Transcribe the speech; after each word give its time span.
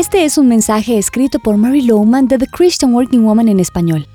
Este 0.00 0.24
es 0.24 0.38
un 0.38 0.48
mensaje 0.48 0.96
escrito 0.96 1.40
por 1.40 1.58
Mary 1.58 1.82
Lowman 1.82 2.26
de 2.26 2.38
The 2.38 2.46
Christian 2.46 2.94
Working 2.94 3.22
Woman 3.22 3.48
en 3.48 3.60
español. 3.60 4.08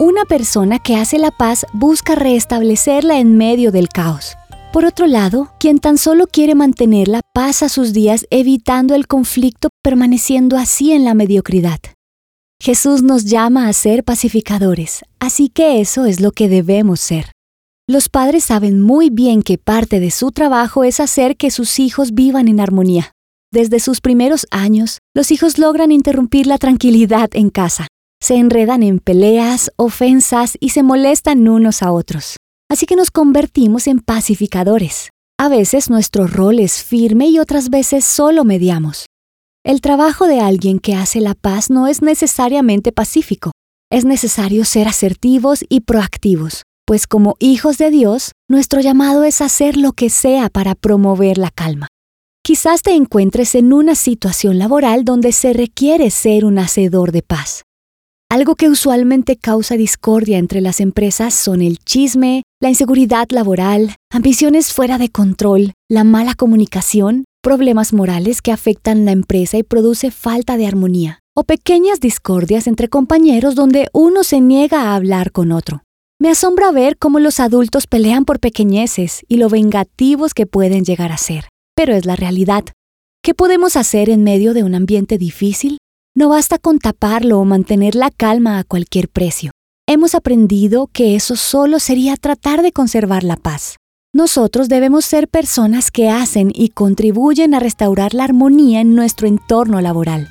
Una 0.00 0.24
persona 0.24 0.80
que 0.80 0.96
hace 0.96 1.16
la 1.16 1.30
paz 1.30 1.64
busca 1.72 2.16
restablecerla 2.16 3.20
en 3.20 3.36
medio 3.36 3.70
del 3.70 3.88
caos. 3.88 4.34
Por 4.72 4.84
otro 4.84 5.06
lado, 5.06 5.52
quien 5.60 5.78
tan 5.78 5.96
solo 5.96 6.26
quiere 6.26 6.56
mantenerla 6.56 7.20
pasa 7.32 7.68
sus 7.68 7.92
días 7.92 8.26
evitando 8.30 8.96
el 8.96 9.06
conflicto 9.06 9.68
permaneciendo 9.80 10.56
así 10.56 10.90
en 10.90 11.04
la 11.04 11.14
mediocridad. 11.14 11.78
Jesús 12.60 13.04
nos 13.04 13.24
llama 13.24 13.68
a 13.68 13.72
ser 13.74 14.02
pacificadores, 14.02 15.04
así 15.20 15.50
que 15.50 15.80
eso 15.80 16.04
es 16.04 16.18
lo 16.20 16.32
que 16.32 16.48
debemos 16.48 16.98
ser. 16.98 17.30
Los 17.86 18.08
padres 18.08 18.42
saben 18.42 18.80
muy 18.80 19.08
bien 19.08 19.42
que 19.42 19.56
parte 19.56 20.00
de 20.00 20.10
su 20.10 20.32
trabajo 20.32 20.82
es 20.82 20.98
hacer 20.98 21.36
que 21.36 21.52
sus 21.52 21.78
hijos 21.78 22.12
vivan 22.12 22.48
en 22.48 22.58
armonía. 22.58 23.12
Desde 23.50 23.80
sus 23.80 24.02
primeros 24.02 24.46
años, 24.50 24.98
los 25.14 25.30
hijos 25.30 25.58
logran 25.58 25.90
interrumpir 25.90 26.46
la 26.46 26.58
tranquilidad 26.58 27.30
en 27.32 27.48
casa. 27.48 27.86
Se 28.20 28.36
enredan 28.36 28.82
en 28.82 28.98
peleas, 28.98 29.70
ofensas 29.76 30.58
y 30.60 30.70
se 30.70 30.82
molestan 30.82 31.48
unos 31.48 31.82
a 31.82 31.92
otros. 31.92 32.36
Así 32.70 32.84
que 32.84 32.94
nos 32.94 33.10
convertimos 33.10 33.86
en 33.86 34.00
pacificadores. 34.00 35.08
A 35.40 35.48
veces 35.48 35.88
nuestro 35.88 36.26
rol 36.26 36.58
es 36.58 36.82
firme 36.82 37.28
y 37.28 37.38
otras 37.38 37.70
veces 37.70 38.04
solo 38.04 38.44
mediamos. 38.44 39.06
El 39.64 39.80
trabajo 39.80 40.26
de 40.26 40.40
alguien 40.40 40.78
que 40.78 40.94
hace 40.94 41.20
la 41.20 41.34
paz 41.34 41.70
no 41.70 41.86
es 41.86 42.02
necesariamente 42.02 42.92
pacífico. 42.92 43.52
Es 43.90 44.04
necesario 44.04 44.66
ser 44.66 44.88
asertivos 44.88 45.64
y 45.68 45.80
proactivos, 45.80 46.64
pues 46.86 47.06
como 47.06 47.36
hijos 47.38 47.78
de 47.78 47.90
Dios, 47.90 48.32
nuestro 48.48 48.80
llamado 48.80 49.24
es 49.24 49.40
hacer 49.40 49.78
lo 49.78 49.92
que 49.92 50.10
sea 50.10 50.50
para 50.50 50.74
promover 50.74 51.38
la 51.38 51.50
calma. 51.50 51.87
Quizás 52.48 52.80
te 52.80 52.92
encuentres 52.92 53.54
en 53.56 53.74
una 53.74 53.94
situación 53.94 54.58
laboral 54.58 55.04
donde 55.04 55.32
se 55.32 55.52
requiere 55.52 56.10
ser 56.10 56.46
un 56.46 56.58
hacedor 56.58 57.12
de 57.12 57.20
paz. 57.20 57.64
Algo 58.30 58.54
que 58.54 58.70
usualmente 58.70 59.36
causa 59.36 59.76
discordia 59.76 60.38
entre 60.38 60.62
las 60.62 60.80
empresas 60.80 61.34
son 61.34 61.60
el 61.60 61.76
chisme, 61.76 62.44
la 62.58 62.70
inseguridad 62.70 63.28
laboral, 63.32 63.96
ambiciones 64.10 64.72
fuera 64.72 64.96
de 64.96 65.10
control, 65.10 65.74
la 65.90 66.04
mala 66.04 66.34
comunicación, 66.34 67.26
problemas 67.42 67.92
morales 67.92 68.40
que 68.40 68.50
afectan 68.50 69.04
la 69.04 69.12
empresa 69.12 69.58
y 69.58 69.62
produce 69.62 70.10
falta 70.10 70.56
de 70.56 70.66
armonía, 70.66 71.20
o 71.36 71.44
pequeñas 71.44 72.00
discordias 72.00 72.66
entre 72.66 72.88
compañeros 72.88 73.56
donde 73.56 73.88
uno 73.92 74.24
se 74.24 74.40
niega 74.40 74.84
a 74.84 74.94
hablar 74.94 75.32
con 75.32 75.52
otro. 75.52 75.82
Me 76.18 76.30
asombra 76.30 76.72
ver 76.72 76.96
cómo 76.96 77.20
los 77.20 77.40
adultos 77.40 77.86
pelean 77.86 78.24
por 78.24 78.40
pequeñeces 78.40 79.20
y 79.28 79.36
lo 79.36 79.50
vengativos 79.50 80.32
que 80.32 80.46
pueden 80.46 80.86
llegar 80.86 81.12
a 81.12 81.18
ser, 81.18 81.44
pero 81.78 81.94
es 81.94 82.04
la 82.04 82.16
realidad. 82.16 82.64
¿Qué 83.22 83.32
podemos 83.32 83.76
hacer 83.76 84.10
en 84.10 84.24
medio 84.24 84.52
de 84.52 84.64
un 84.64 84.74
ambiente 84.74 85.16
difícil? 85.16 85.78
No 86.14 86.28
basta 86.28 86.58
con 86.58 86.78
taparlo 86.78 87.38
o 87.38 87.44
mantener 87.44 87.94
la 87.94 88.10
calma 88.10 88.58
a 88.58 88.64
cualquier 88.64 89.08
precio 89.08 89.52
hemos 89.88 90.14
aprendido 90.14 90.88
que 90.92 91.16
eso 91.16 91.34
solo 91.34 91.78
sería 91.78 92.14
tratar 92.16 92.60
de 92.60 92.72
conservar 92.72 93.24
la 93.24 93.36
paz. 93.36 93.76
Nosotros 94.14 94.68
debemos 94.68 95.06
ser 95.06 95.28
personas 95.28 95.90
que 95.90 96.10
hacen 96.10 96.52
y 96.54 96.68
contribuyen 96.68 97.54
a 97.54 97.60
restaurar 97.60 98.12
la 98.12 98.24
armonía 98.24 98.82
en 98.82 98.94
nuestro 98.94 99.26
entorno 99.26 99.80
laboral. 99.80 100.28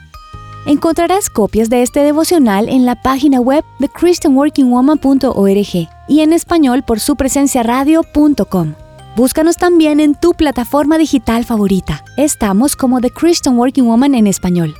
Encontrarás 0.67 1.31
copias 1.31 1.71
de 1.71 1.81
este 1.81 2.01
devocional 2.01 2.69
en 2.69 2.85
la 2.85 3.01
página 3.01 3.39
web 3.39 3.63
de 3.79 3.89
christianworkingwoman.org 3.89 5.89
y 6.07 6.19
en 6.19 6.33
español 6.33 6.83
por 6.83 6.99
su 6.99 7.15
presencia 7.15 7.63
radio.com. 7.63 8.75
Búscanos 9.17 9.57
también 9.57 9.99
en 9.99 10.13
tu 10.13 10.35
plataforma 10.35 10.99
digital 10.99 11.43
favorita. 11.43 12.05
Estamos 12.17 12.75
como 12.75 13.01
The 13.01 13.09
Christian 13.09 13.57
Working 13.57 13.85
Woman 13.85 14.13
en 14.13 14.27
español. 14.27 14.75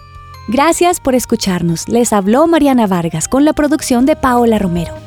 Gracias 0.48 1.00
por 1.00 1.16
escucharnos. 1.16 1.90
Les 1.90 2.14
habló 2.14 2.46
Mariana 2.46 2.86
Vargas 2.86 3.28
con 3.28 3.46
la 3.46 3.54
producción 3.54 4.06
de 4.06 4.16
Paola 4.16 4.60
Romero. 4.60 5.07